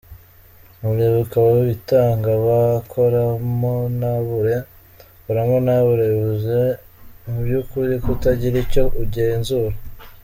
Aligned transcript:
Muribuka 0.81 1.35
abo 1.41 1.55
bitaga 1.69 2.31
ba 2.45 2.61
‘koramontabure’, 2.91 4.55
koramontabure 5.23 6.03
bivuze 6.13 6.59
mu 7.23 7.35
by’ukuri 7.45 7.93
kutagira 8.03 8.55
icyo 8.65 8.83
ugenzura. 9.03 9.75